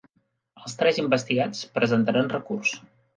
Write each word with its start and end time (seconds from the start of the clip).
Els 0.61 0.73
tres 0.79 0.99
investigats 1.01 1.61
presentaran 1.75 2.33
recurs 2.33 2.73